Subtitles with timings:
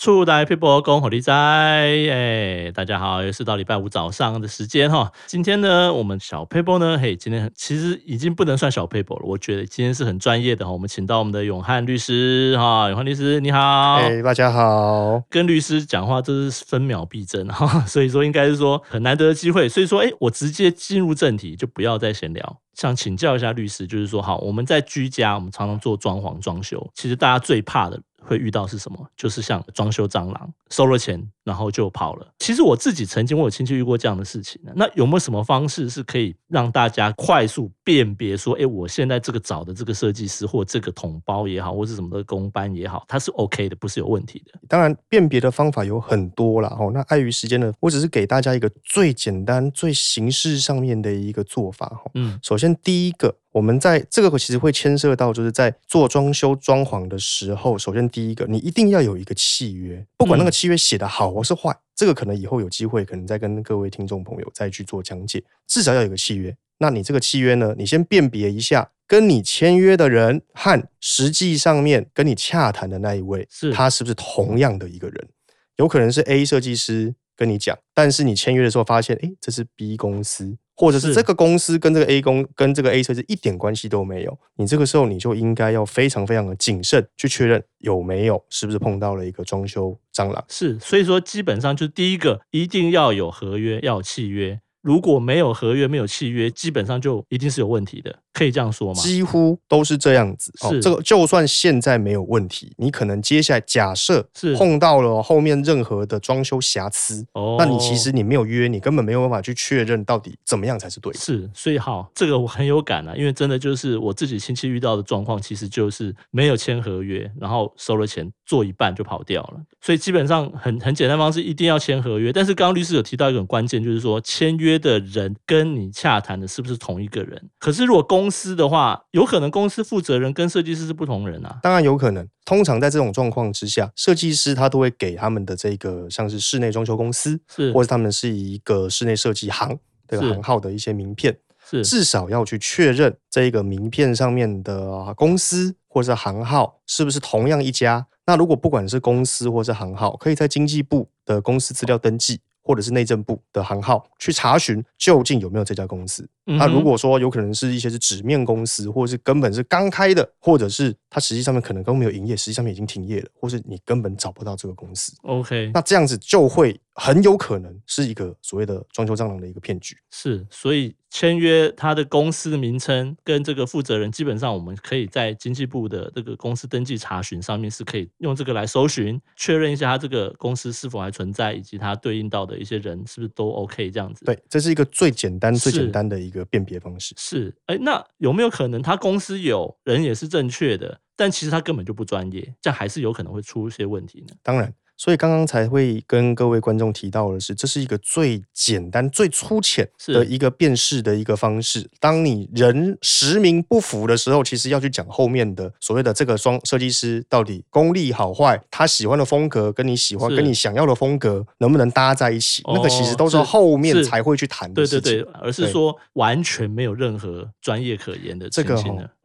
[0.00, 5.12] 厝内撇步讲互你知，哎，大家好，又是到礼拜五早上的时间哈。
[5.26, 10.72] 今天呢，我们小撇步呢，嘿，今天其实已经不能算小撇步了，我觉得今天是很专业的哈。
[10.72, 15.22] 我们请到我们的永汉律师哈，永汉律师你好，哎，大家好。
[15.28, 22.60] 跟律师讲话这是分秒必争哈， 所以说应该是说很难得的机会，所以说哎，我直接进入正题，就不要再闲聊。
[22.72, 28.00] 想请教一下律师，就是说，好，我们在居家，我们常常做装潢装修，其实大家最怕的。
[28.22, 29.06] 会遇到是什么？
[29.16, 32.26] 就是像装修蟑螂，收了钱然后就跑了。
[32.38, 34.60] 其实我自己曾经我有亲戚遇过这样的事情。
[34.74, 44.58] 那有没有什么方式是可以让大家快速辨别说，哎，我现在这个找的这个设计师或这个统包也好，或是什么的工班也好，它是 OK 的，不是有问题的。
[44.68, 46.76] 当然，辨别的方法有很多啦。
[46.78, 51.86] 哦，那碍于时间呢，我只是给大家一个最简单、最形式上面的一个做法。
[51.86, 53.34] 哈，嗯，首先第一个。
[53.52, 65.42] 我们在这个其实会牵涉到，就是在做装修装潢的时候，首先第一个，你一定要有一个契约，不管那个契约写的好或是坏，这个可能以后有机会，可能再跟各位听众朋友再去做讲解。
[65.66, 66.56] 至少要有一个契约。
[66.78, 75.28] 那你这个契约呢，你先辨别一下，跟你签约的人和实际上面跟你洽谈的那一位，是他是不是同样的一个人？
[75.76, 80.56] 有可能是 A 设计师跟你讲，但是你签约的时候发现，诶，这是 B 公司。
[80.80, 90.42] 或者是这个公司跟这个 A 公跟这个 A 车是一点关系都没有，你这个时候你就应该要非常非常的谨慎去确认有没有是不是碰到了一个装修蟑螂。
[90.48, 94.58] 是，所以说基本上就第一个一定要有合约，要有契约。
[94.82, 99.02] 如果没有合约、没有契约，基本上就一定是有问题的，可以这样说吗？
[99.02, 100.52] 几乎都是这样子。
[100.56, 111.18] 是、哦、这个，就算现在没有问题，你可能接下来假设是碰到了后面任何的装修瑕疵，哦，那你其实你没有约，你根本没有办法去确认到底怎么样才是对的。
[111.18, 119.60] 是，所以好，这个我很有感啊，因为真的就是我自己亲戚遇到的状况，其实就是没有签合约，然后收了钱做一半就跑掉了。
[119.80, 122.32] 所以基本上很很简单方式，一定要签合约。
[122.32, 124.80] 但是刚刚律师有提到一个很关键，就是说签约。
[124.80, 127.50] 的人跟你洽谈的是不是同一个人？
[127.58, 131.58] 可是如果公司的话，有可能公司负责人跟设计师是不同人啊。
[131.62, 132.26] 当然有可能。
[132.46, 139.78] 通常在这种状况之下，设计师他都会给他们的这个像是室内装修公司，是或者他们是一个室内设计行
[140.08, 141.36] 的行号的一些名片，
[141.70, 148.06] 是至少要去确认这个名片上面的公司或者是行号是不是同样一家。
[148.26, 152.40] 那如果不管是公司或是行号，可以在经济部的公司资料登记。
[152.62, 156.28] 或者是内政部的行号去查询究竟有没有这家公司。
[156.44, 165.12] 那、嗯啊、如果说有可能是一些是纸面公司，或者是根本是刚开的，或者是它实际上面可能都没有营业，实际上面已经停业了，或是你根本找不到这个公司。
[165.22, 169.96] OK，那这样子就会很有可能是一个所谓的装修蟑螂的一个骗局。
[170.10, 184.26] 是，所以签约他的公司名称跟这个负责人，基本上我们可以在经济部的这个公司登记查询上面是可以用这个来搜寻，确认一下他这个公司是否还存在，以及他对应到的一些人是不是都 OK 这样子。
[184.26, 186.44] 对，这是一个最简单、最简单的一个。
[186.50, 194.34] 辨别方式是，哎，那有没有可能他公司有人也是正确的，但其实他根本就不专业，这样还是有可能会出一些问题呢？
[194.42, 194.74] 当然。
[195.00, 201.88] 所以刚刚才会跟各位观众提到的是，这是一个最简单、最粗浅的一个辨识的一个方式。
[201.98, 215.00] 当你人实名不符的时候，其实要去讲后面的所谓的这个双设计师到底功力好坏，他喜欢的风格跟你喜欢、跟你想要的风格能不能搭在一起，那个其实都是后面才会去谈的事情。
[215.00, 218.76] 对对对，而是说完全没有任何专业可言的这个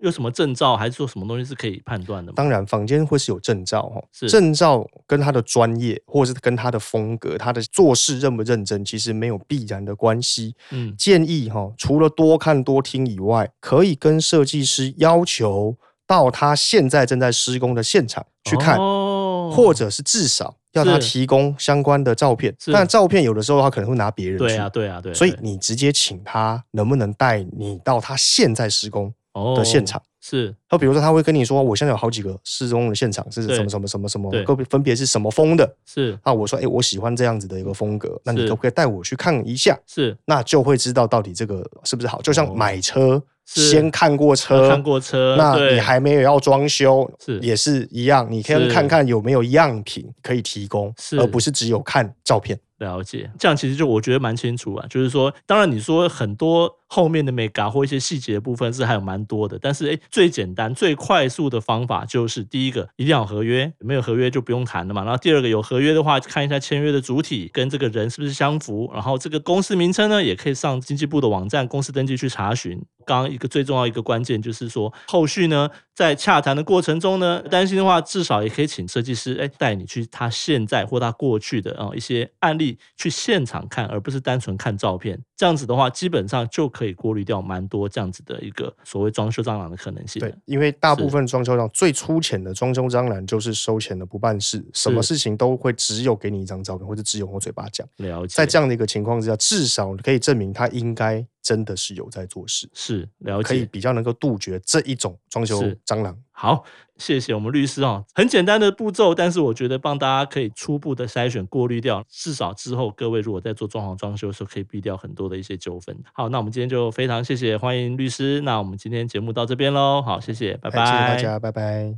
[0.05, 2.35] 有什么证照还是说什么东西是可以判断的吗？
[2.37, 10.53] 当然，坊间会是有证照哈，证照跟他的专专业，或者是跟他的风格、他的做事认不认真，其实没有必然的关系。
[10.69, 22.55] 嗯，建议哈，除了多看多听以外，可以跟设计师要求到他现在正在施工的现场去看，哦、或者是至少要他提供相关的照片。
[22.71, 25.11] 但照片有的时候他可能会拿别人去，对啊，对啊，对。
[25.15, 29.11] 所以你直接请他能不能带你到他现在施工
[29.55, 29.99] 的现场？
[29.99, 35.71] 哦是，他比如说他会跟你说，我现在有好几个失踪的现场是什么什么什么什么，各分别是什么风的。
[35.85, 39.77] 是，那我说，哎，我喜欢这样子的一个风格，那你可不可以带我去看一下？
[39.85, 42.19] 是，那就会知道到底这个是不是好。
[42.23, 47.37] 就像买车，先看过车，看过车，那你还没有要装修，是。
[47.39, 52.59] 也是一样，你可以看看有没有样品可以提供，而不是只有看照片。
[52.85, 54.85] 了解，这样其实就我觉得蛮清楚啊。
[54.87, 65.03] 就是说，当然你说很多后面的眉角或一些细节部分是还有蛮多的，但是哎，最简单、最快速的方法就是第一个一定要有合约，没有合约就不用谈了嘛。
[65.03, 68.89] 然后第二个有合约的话，看一下签约的主体跟这个人是不是相符。
[68.93, 72.81] 然后这个公司名称呢，也可以上经济部的网站公司登记去查询。
[73.05, 85.19] 刚刚一个最重要一个关键就是说，后续呢，在洽谈的过程中呢，担心的话，至少也可以请设计师哎带你去他现在或他过去的啊一些案例去现场看，而不是单纯看照片。
[85.35, 90.19] 这样子的话，基本上就可以过滤掉蛮多这样子的一个所谓装修蟑螂的可能性。
[90.19, 97.87] 对，因为大部分装修蟑螂最粗浅的装修蟑螂就是收钱的不办事，什么事情都会只有给你一张照片，或者只有我嘴巴讲。
[97.97, 98.33] 了解。
[98.35, 101.25] 在这样的一个情况之下，至少可以证明他应该。
[101.45, 106.17] 真的是有在做事，是了解，可以比较能够杜绝这一种装修蟑螂。
[106.31, 106.65] 好，
[106.97, 115.95] 谢谢我们律师哦，很简单的步骤，但是我觉得帮大家可以初步的筛选过滤掉，至少之后各位如果在做装潢装修的时候，可以避掉很多的一些纠纷。
[116.11, 121.95] 好，那我们今天就非常谢谢欢迎律师，那我们今天节目到这边喽，好，谢谢，拜拜，谢谢大家，拜拜。